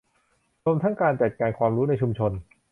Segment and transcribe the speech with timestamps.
[0.65, 2.31] รวมทั้งการจัดการความรู้ในชุมชน